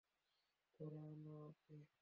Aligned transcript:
ধরে 0.79 0.99
আনো 1.05 1.37
তাকে। 1.59 1.89